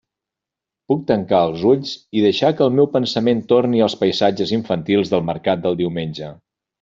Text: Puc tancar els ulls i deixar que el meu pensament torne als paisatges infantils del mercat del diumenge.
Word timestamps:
Puc 0.91 1.01
tancar 1.11 1.41
els 1.49 1.65
ulls 1.73 1.91
i 2.19 2.23
deixar 2.25 2.51
que 2.61 2.65
el 2.69 2.73
meu 2.79 2.89
pensament 2.95 3.43
torne 3.53 3.83
als 3.89 3.97
paisatges 4.03 4.55
infantils 4.61 5.13
del 5.13 5.25
mercat 5.33 5.63
del 5.67 5.79
diumenge. 5.83 6.33